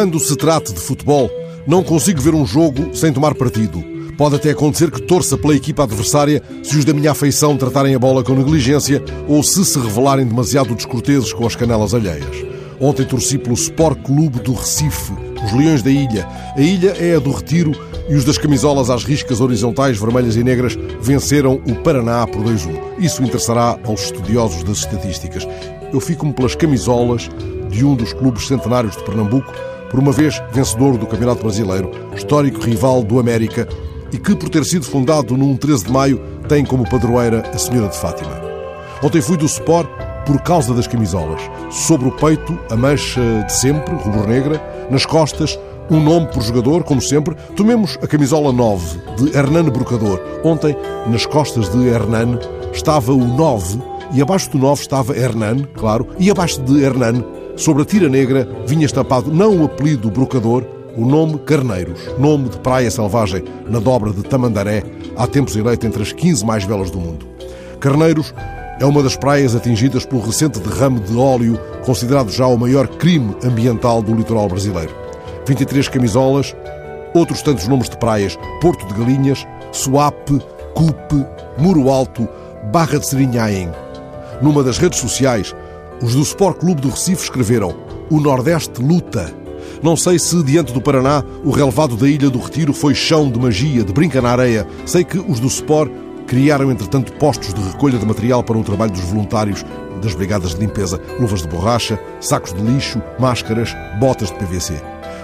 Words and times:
Quando 0.00 0.18
se 0.18 0.34
trata 0.34 0.72
de 0.72 0.80
futebol, 0.80 1.30
não 1.66 1.82
consigo 1.82 2.22
ver 2.22 2.34
um 2.34 2.46
jogo 2.46 2.96
sem 2.96 3.12
tomar 3.12 3.34
partido. 3.34 3.84
Pode 4.16 4.36
até 4.36 4.48
acontecer 4.48 4.90
que 4.90 5.02
torça 5.02 5.36
pela 5.36 5.54
equipa 5.54 5.82
adversária 5.82 6.42
se 6.62 6.74
os 6.74 6.86
da 6.86 6.94
minha 6.94 7.10
afeição 7.10 7.54
tratarem 7.54 7.94
a 7.94 7.98
bola 7.98 8.24
com 8.24 8.34
negligência 8.34 9.04
ou 9.28 9.42
se 9.42 9.62
se 9.62 9.78
revelarem 9.78 10.26
demasiado 10.26 10.74
descorteses 10.74 11.34
com 11.34 11.46
as 11.46 11.54
canelas 11.54 11.92
alheias. 11.92 12.34
Ontem 12.80 13.04
torci 13.04 13.36
pelo 13.36 13.54
Sport 13.54 14.00
Clube 14.00 14.40
do 14.40 14.54
Recife, 14.54 15.12
os 15.44 15.52
Leões 15.52 15.82
da 15.82 15.90
Ilha. 15.90 16.26
A 16.56 16.60
ilha 16.62 16.96
é 16.98 17.16
a 17.16 17.18
do 17.18 17.30
Retiro 17.30 17.72
e 18.08 18.14
os 18.14 18.24
das 18.24 18.38
camisolas 18.38 18.88
às 18.88 19.04
riscas 19.04 19.38
horizontais 19.38 19.98
vermelhas 19.98 20.34
e 20.34 20.42
negras 20.42 20.78
venceram 21.02 21.60
o 21.68 21.74
Paraná 21.82 22.26
por 22.26 22.42
2-1. 22.42 23.00
Isso 23.00 23.22
interessará 23.22 23.78
aos 23.84 24.04
estudiosos 24.04 24.64
das 24.64 24.78
estatísticas. 24.78 25.46
Eu 25.92 26.00
fico-me 26.00 26.32
pelas 26.32 26.54
camisolas 26.54 27.28
de 27.68 27.84
um 27.84 27.94
dos 27.94 28.14
clubes 28.14 28.46
centenários 28.46 28.96
de 28.96 29.04
Pernambuco, 29.04 29.52
por 29.90 29.98
uma 29.98 30.12
vez 30.12 30.40
vencedor 30.52 30.96
do 30.96 31.06
Campeonato 31.06 31.42
Brasileiro, 31.42 31.90
histórico 32.14 32.60
rival 32.60 33.02
do 33.02 33.18
América 33.18 33.68
e 34.12 34.18
que, 34.18 34.34
por 34.34 34.48
ter 34.48 34.64
sido 34.64 34.84
fundado 34.84 35.36
num 35.36 35.56
13 35.56 35.84
de 35.84 35.92
maio, 35.92 36.20
tem 36.48 36.64
como 36.64 36.88
padroeira 36.88 37.42
a 37.52 37.58
Senhora 37.58 37.88
de 37.88 37.98
Fátima. 37.98 38.40
Ontem 39.02 39.20
fui 39.20 39.36
do 39.36 39.46
Sport 39.46 39.88
por 40.26 40.40
causa 40.42 40.72
das 40.74 40.86
camisolas. 40.86 41.40
Sobre 41.70 42.08
o 42.08 42.12
peito, 42.12 42.58
a 42.70 42.76
mancha 42.76 43.20
de 43.46 43.52
sempre, 43.52 43.94
rubro-negra, 43.94 44.60
nas 44.90 45.04
costas, 45.04 45.58
um 45.90 46.00
nome 46.00 46.26
por 46.28 46.42
jogador, 46.42 46.84
como 46.84 47.00
sempre. 47.00 47.34
Tomemos 47.56 47.98
a 48.02 48.06
camisola 48.06 48.52
9 48.52 49.00
de 49.16 49.36
Hernani 49.36 49.70
Brocador. 49.70 50.20
Ontem, 50.44 50.76
nas 51.08 51.26
costas 51.26 51.68
de 51.70 51.88
Hernani, 51.88 52.38
estava 52.72 53.12
o 53.12 53.24
9 53.24 53.78
e 54.12 54.20
abaixo 54.20 54.50
do 54.50 54.58
9 54.58 54.82
estava 54.82 55.16
Hernani, 55.16 55.66
claro, 55.74 56.08
e 56.18 56.30
abaixo 56.30 56.60
de 56.62 56.82
Hernani, 56.82 57.24
sobre 57.60 57.82
a 57.82 57.84
tira 57.84 58.08
negra, 58.08 58.48
vinha 58.66 58.86
estampado 58.86 59.30
não 59.30 59.60
o 59.60 59.64
apelido 59.66 60.10
Brocador, 60.10 60.64
o 60.96 61.04
nome 61.04 61.38
Carneiros, 61.40 62.00
nome 62.18 62.48
de 62.48 62.58
praia 62.58 62.90
selvagem 62.90 63.44
na 63.68 63.78
dobra 63.78 64.12
de 64.12 64.22
Tamandaré, 64.22 64.82
há 65.14 65.26
tempos 65.26 65.54
eleita 65.54 65.86
entre 65.86 66.02
as 66.02 66.10
15 66.10 66.44
mais 66.44 66.64
belas 66.64 66.90
do 66.90 66.98
mundo. 66.98 67.26
Carneiros 67.78 68.34
é 68.80 68.86
uma 68.86 69.02
das 69.02 69.14
praias 69.14 69.54
atingidas 69.54 70.06
pelo 70.06 70.22
recente 70.22 70.58
derrame 70.58 71.00
de 71.00 71.14
óleo, 71.14 71.60
considerado 71.84 72.30
já 72.30 72.46
o 72.46 72.56
maior 72.56 72.88
crime 72.88 73.36
ambiental 73.44 74.00
do 74.00 74.14
litoral 74.14 74.48
brasileiro. 74.48 74.94
23 75.46 75.86
camisolas, 75.88 76.56
outros 77.14 77.42
tantos 77.42 77.68
nomes 77.68 77.90
de 77.90 77.98
praias: 77.98 78.38
Porto 78.62 78.86
de 78.86 78.94
Galinhas, 78.94 79.46
Suape, 79.70 80.40
Cupe, 80.74 81.26
Muro 81.58 81.90
Alto, 81.90 82.26
Barra 82.72 82.98
de 82.98 83.06
Serinhaém. 83.06 83.70
Numa 84.40 84.62
das 84.62 84.78
redes 84.78 84.98
sociais, 84.98 85.54
os 86.02 86.14
do 86.14 86.22
Sport 86.22 86.58
Clube 86.58 86.80
do 86.80 86.88
Recife 86.88 87.24
escreveram: 87.24 87.74
O 88.10 88.20
Nordeste 88.20 88.82
luta. 88.82 89.34
Não 89.82 89.96
sei 89.96 90.18
se, 90.18 90.42
diante 90.42 90.72
do 90.72 90.80
Paraná, 90.80 91.24
o 91.44 91.50
relevado 91.50 91.96
da 91.96 92.08
Ilha 92.08 92.28
do 92.28 92.38
Retiro 92.38 92.72
foi 92.72 92.94
chão 92.94 93.30
de 93.30 93.38
magia, 93.38 93.82
de 93.82 93.92
brinca 93.92 94.20
na 94.20 94.30
areia. 94.30 94.66
Sei 94.84 95.04
que 95.04 95.18
os 95.18 95.40
do 95.40 95.46
Sport 95.46 95.90
criaram, 96.26 96.70
entretanto, 96.70 97.12
postos 97.14 97.54
de 97.54 97.60
recolha 97.60 97.98
de 97.98 98.06
material 98.06 98.42
para 98.42 98.58
o 98.58 98.64
trabalho 98.64 98.92
dos 98.92 99.00
voluntários 99.00 99.64
das 100.02 100.14
brigadas 100.14 100.54
de 100.54 100.60
limpeza, 100.60 101.00
luvas 101.18 101.42
de 101.42 101.48
borracha, 101.48 101.98
sacos 102.20 102.52
de 102.52 102.62
lixo, 102.62 103.02
máscaras, 103.18 103.74
botas 103.98 104.30
de 104.30 104.36
PVC. 104.36 104.74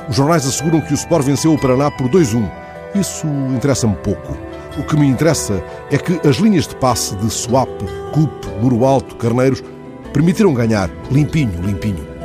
Os 0.08 0.16
jornais 0.16 0.46
asseguram 0.46 0.80
que 0.80 0.92
o 0.92 0.94
Sport 0.94 1.24
venceu 1.24 1.52
o 1.52 1.58
Paraná 1.58 1.90
por 1.90 2.08
2-1. 2.08 2.50
Isso 2.94 3.26
interessa-me 3.54 3.96
pouco. 3.96 4.36
O 4.78 4.82
que 4.84 4.96
me 4.96 5.06
interessa 5.06 5.62
é 5.90 5.98
que 5.98 6.26
as 6.26 6.36
linhas 6.36 6.66
de 6.66 6.76
passe 6.76 7.16
de 7.16 7.30
Swap, 7.30 7.68
Cup, 8.12 8.44
Muro 8.60 8.84
Alto, 8.84 9.16
Carneiros 9.16 9.62
permitiram 10.16 10.54
ganhar 10.54 10.90
limpinho, 11.10 11.60
limpinho. 11.60 12.15